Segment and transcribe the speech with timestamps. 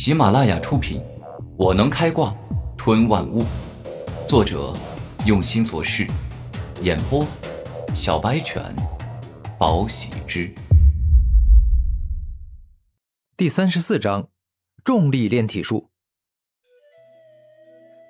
[0.00, 1.00] 喜马拉雅出品，
[1.56, 2.32] 《我能开挂
[2.76, 3.40] 吞万物》，
[4.28, 4.72] 作者
[5.26, 6.06] 用心做事，
[6.82, 7.26] 演播
[7.96, 8.62] 小白犬，
[9.58, 10.48] 宝喜之。
[13.36, 14.28] 第三十四章，
[14.84, 15.90] 重力炼体术。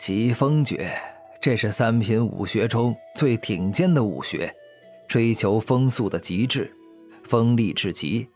[0.00, 0.92] 疾风诀，
[1.40, 4.52] 这是三品武学中最顶尖的武学，
[5.06, 6.68] 追求风速的极致，
[7.22, 8.28] 锋利至极。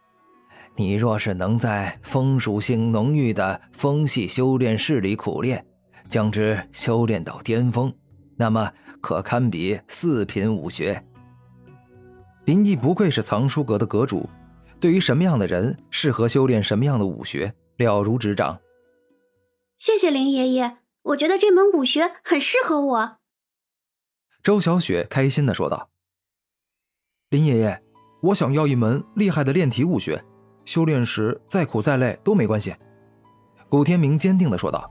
[0.80, 5.62] 你若是能在风属性浓郁的风系修炼室里苦练，
[6.08, 7.94] 将之修炼到巅峰，
[8.34, 11.04] 那么可堪比四品武学。
[12.46, 14.26] 林毅不愧是藏书阁的阁主，
[14.80, 18.58] 对于什么样的人适合修炼什么样的武学了如指掌。
[19.76, 23.18] 谢谢林爷爷，我觉得这门武学很适合我。
[24.42, 25.90] 周小雪开心的说道
[27.28, 27.78] ：“林爷爷，
[28.22, 30.24] 我想要一门厉害的炼体武学。”
[30.64, 32.74] 修炼时再苦再累都没关系，
[33.68, 34.90] 古天明坚定的说道：“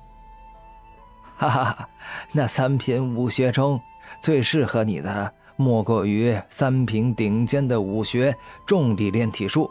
[1.37, 1.89] 哈哈，
[2.33, 3.79] 那三品武学中
[4.21, 8.35] 最适合你的，莫过于三品顶尖的武学——
[8.67, 9.69] 重力炼体术。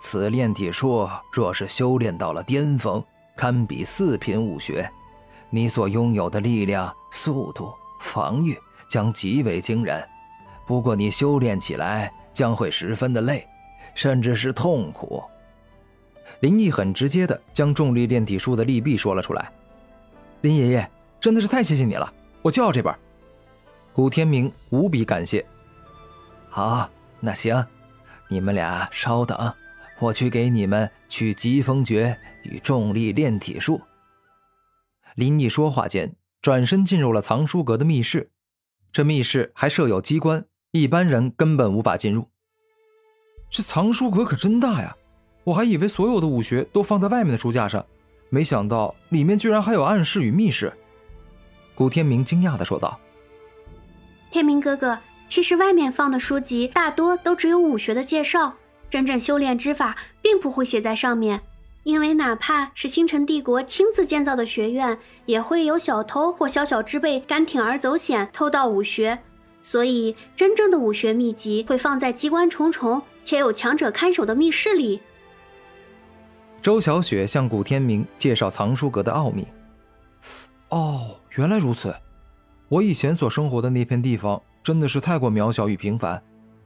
[0.00, 3.02] 此炼体术若是修炼到了巅峰，
[3.36, 4.90] 堪比四品武学。
[5.50, 8.56] 你所拥有的力量、速度、防御
[8.88, 10.06] 将极为惊人。
[10.66, 13.46] 不过，你修炼起来将会十分的累。”
[13.94, 15.22] 甚至是痛苦。
[16.40, 19.50] 林毅很直接的将重力炼体术的利弊说了出来。
[20.42, 22.94] 林爷爷真的是太谢谢你了，我就要这本。
[23.92, 25.44] 古天明无比感谢。
[26.48, 26.88] 好，
[27.20, 27.66] 那行，
[28.28, 29.52] 你们俩稍等，
[29.98, 33.80] 我去给你们取疾风诀与重力炼体术。
[35.16, 38.30] 林毅说话间，转身进入了藏书阁的密室。
[38.92, 42.28] 这密室还设有机关，一般人根本无法进入。
[43.50, 44.94] 这藏书阁可真大呀！
[45.44, 47.84] 我还以为所有的武学都放在外面的书架上，
[48.28, 50.70] 没想到里面居然还有暗室与密室。
[51.74, 53.00] 古天明惊讶的说道
[54.30, 58.54] ：“天明哥哥，其实外面放的书籍大多都只有武学的介绍，
[58.90, 61.40] 真正修炼之法并不会写在上面。
[61.84, 69.18] 因为哪怕是星辰帝国亲自建造的学院，也会有小偷或小小之辈敢铤而走险偷盗武学，
[69.62, 74.98] 所以真正的武学秘籍会放在机关重重。”且有强者看守的密室里。
[76.62, 79.46] 周小雪向古天明介绍藏书阁的奥秘。
[80.70, 81.94] 哦，原来如此。
[82.70, 86.22] 我以前所生活的那片地方真的是太过渺小与平凡，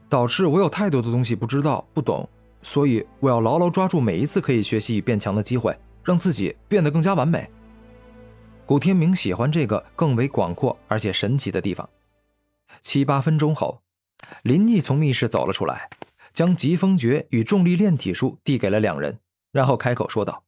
[0.08, 2.28] 导致我有太多的东西不知道、不懂。
[2.62, 7.50] 所以我要牢牢抓住每一次可以学习与变强的机会，让自己变得更加完美。
[8.64, 11.88] 古天明喜欢这个更为广阔而且神奇的地方。
[12.80, 13.82] 七八分钟后，
[14.44, 15.90] 林毅从密室走了出来。
[16.32, 19.18] 将疾风诀与重力炼体术递给了两人，
[19.50, 20.42] 然后开口说道：“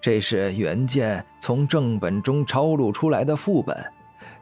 [0.00, 3.76] 这是原件从正本中抄录出来的副本，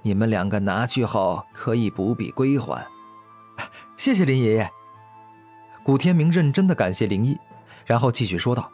[0.02, 2.86] 你们两个拿去后可以不必归还。”
[3.96, 4.70] 谢谢林爷爷。
[5.84, 7.36] 古天明认真的感谢林毅，
[7.84, 8.70] 然后继续说道：“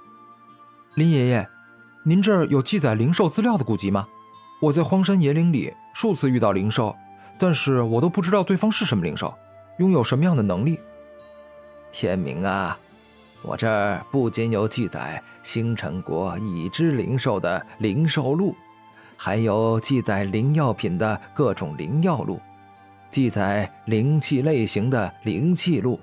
[0.95, 1.49] 林爷爷，
[2.05, 4.07] 您这儿有记载灵兽资料的古籍吗？
[4.61, 6.95] 我在荒山野岭里数次遇到灵兽，
[7.39, 9.34] 但是我都不知道对方是什么灵兽，
[9.79, 10.79] 拥有什么样的能力。”
[11.97, 12.77] 天明啊，
[13.41, 18.53] 我这儿不仅有记载星辰国已知灵兽的灵兽录，
[19.16, 22.41] 还有记载灵药品的各种灵药录，
[23.12, 26.00] 记载灵气类型的灵气录，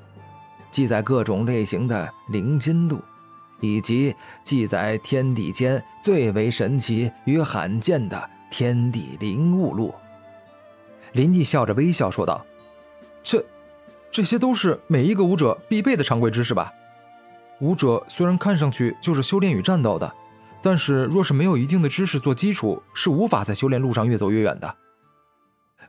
[0.72, 2.98] 记载各种类型的灵金录，
[3.60, 4.16] 以及
[4.46, 9.94] 记载天地间最为神奇与罕见的天地灵物录。
[11.12, 12.46] 林毅笑着微笑说道
[13.22, 13.46] ：“这。”
[14.12, 16.72] 这些都是每一个武者必备的常规知识吧？
[17.62, 20.12] 武者虽然看上去就是修炼与战斗的，
[20.62, 24.76] 但是若是没有一定的知识做基础，是无法在修炼路上越走越远的。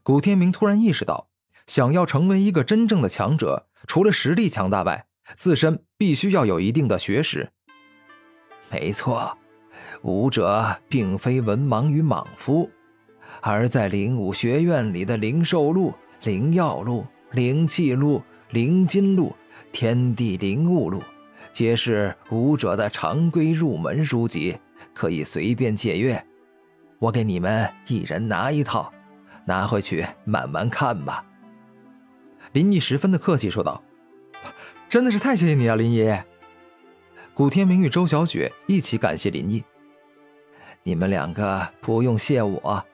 [0.03, 1.27] 古天明突然意识到，
[1.67, 7.51] 想要成为一个真正的强者，除了实力强大外，自身必须要有一定的学识。
[8.71, 9.37] 没错，
[10.03, 12.71] 武者并非文盲与莽夫，
[13.41, 15.93] 而在灵武学院里的灵兽录、
[16.23, 17.05] 灵药录。
[17.33, 19.35] 灵气录、灵金录、
[19.73, 21.03] 天地灵物录，
[21.51, 24.59] 皆是武者的常规入门书籍，
[24.93, 26.23] 可以随便借阅。
[26.99, 28.93] 我给你们一人拿一套，
[29.47, 31.25] 拿回去慢慢看吧。
[32.53, 33.83] 林毅十分的客气说道
[34.87, 36.25] ：“真的是太谢谢你了，林爷爷。”
[37.33, 39.65] 古天明与周小雪一起感谢林毅
[40.85, 42.85] ：“你们两个不用谢我。”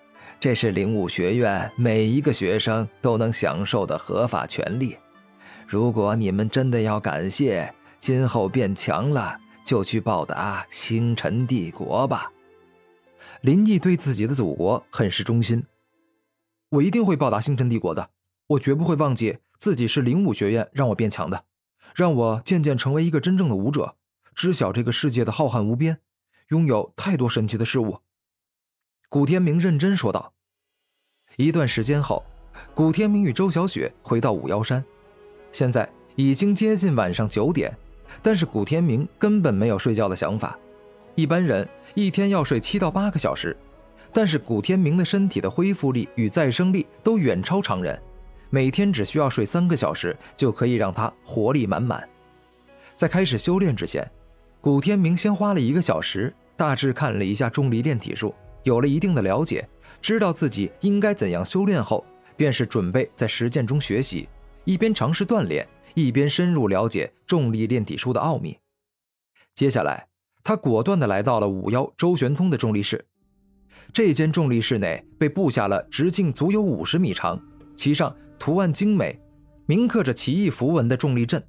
[0.40, 4.96] 这是灵武学院每一个学生都能享受的合法权利。
[5.66, 12.30] 如果你们真的要感谢，今后变强了，就去报答星辰帝国吧。
[13.40, 15.64] 林毅对自己的祖国很是忠心，
[16.68, 18.10] 我一定会报答星辰帝国的。
[18.46, 21.46] 我绝不会忘记自己是灵武学院让我变强的，
[21.96, 23.96] 让我渐渐成为一个真正的武者，
[24.36, 25.98] 知晓这个世界的浩瀚无边，
[26.50, 27.98] 拥有太多神奇的事物。
[29.10, 30.34] 古天明认真说道。
[31.36, 32.22] 一段时间后，
[32.74, 34.84] 古天明与周小雪回到五妖山，
[35.50, 37.74] 现在已经接近晚上九点，
[38.22, 40.58] 但是古天明根本没有睡觉的想法。
[41.14, 43.56] 一般人一天要睡七到八个小时，
[44.12, 47.98] 但是古天明的身体的恢复力与再生力都远超常人，
[48.50, 52.06] 每天只需要睡三个小时就可以让他活力满满。
[52.94, 54.06] 在开始修炼之前，
[54.60, 59.68] 古天明先花了一个小时，大致看了一下重力炼体术，有了一定的了解，
[60.00, 62.04] 知道自己应该怎样修炼后，
[62.36, 64.28] 便是准备在实践中学习，
[64.64, 68.58] 一边尝试锻炼，一边深入了解重力炼体术的奥秘。
[69.54, 70.06] 接下来。
[70.44, 73.04] 他果断地来到了五妖周玄通的重力室。
[73.92, 77.38] 这间重力室内被布下了直径足有五十米长、
[77.76, 79.20] 其上图案精美、
[79.66, 81.46] 铭刻着奇异符文的重力阵。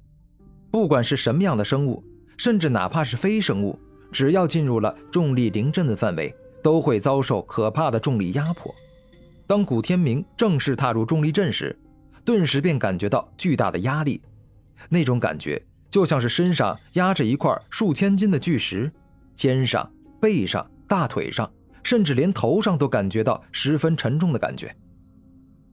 [0.70, 2.04] 不管是什么样的生物，
[2.36, 3.78] 甚至哪怕是非生物，
[4.12, 8.74] 只要进入了重力灵阵的范围，都会遭受可怕的重力压迫。
[9.46, 11.78] 当古天明正式踏入重力阵时，
[12.24, 14.20] 顿时便感觉到巨大的压力，
[14.88, 15.60] 那种感觉。
[15.88, 18.92] 就像是身上压着一块数千斤的巨石，
[19.34, 19.90] 肩上、
[20.20, 21.50] 背上、大腿上，
[21.82, 24.72] 甚至连头上都感觉到十分沉重的感觉。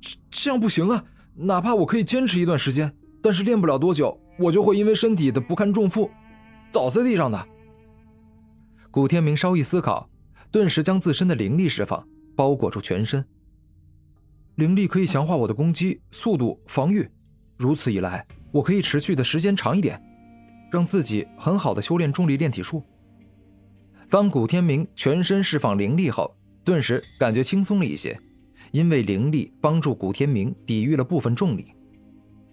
[0.01, 1.03] 这这样不行啊！
[1.35, 2.91] 哪怕我可以坚持一段时间，
[3.21, 6.09] 但是练不了多久，我就会因为身体的不堪重负，
[6.71, 7.47] 倒在地上的。
[8.89, 10.09] 古天明稍一思考，
[10.51, 13.23] 顿时将自身的灵力释放，包裹住全身。
[14.55, 17.07] 灵力可以强化我的攻击速度、防御，
[17.57, 20.01] 如此一来，我可以持续的时间长一点。
[20.69, 22.83] 让自己很好的修炼重力炼体术。
[24.09, 26.35] 当古天明全身释放灵力后，
[26.65, 28.19] 顿时感觉轻松了一些，
[28.71, 31.73] 因为灵力帮助古天明抵御了部分重力。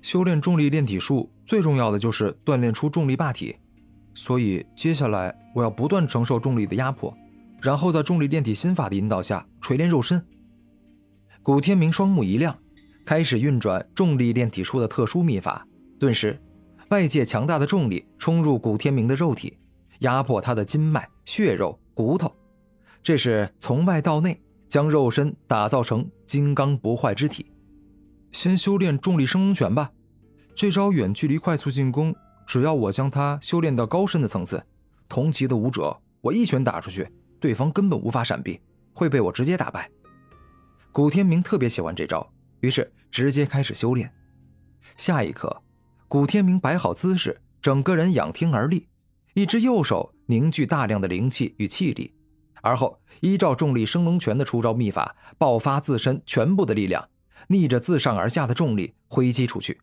[0.01, 3.57] 修炼重力炼体术最重要的就是锻炼出重力霸体，
[4.15, 7.13] 所以接下来我要不断承受重力的压迫，
[7.65, 10.23] 然后在重力炼体心法的引导下锤炼肉身。
[11.43, 12.55] 古天明双目一亮，
[13.07, 15.67] 开始运转重力炼体术的特殊秘法，
[15.99, 16.39] 顿时。
[16.91, 19.57] 外界强大的重力冲入古天明的肉体，
[20.01, 22.31] 压迫他的筋脉、血肉、骨头，
[23.03, 24.39] 这是从外到内
[24.69, 27.51] 将肉身打造成金刚不坏之体。
[28.31, 29.91] 先修炼重力升龙拳吧，
[30.55, 32.15] 这招远距离快速进攻，
[32.47, 34.63] 只要我将它修炼到高深的层次，
[35.09, 37.09] 同级的武者，我一拳打出去，
[37.45, 38.59] 对方根本无法闪避，
[38.95, 39.91] 会被我直接打败。
[40.93, 42.27] 古天明特别喜欢这招，
[42.61, 44.11] 于是直接开始修炼。
[44.97, 45.63] 下一刻。
[46.09, 48.89] 古天明摆好姿势，整个人仰天而立，
[49.35, 52.15] 一只右手凝聚大量的灵气与气力，
[52.63, 57.07] 而后依照重力升龙拳的出招秘法，爆发自身全部的力量，
[57.49, 59.79] 逆着自上而下的重力挥击出去。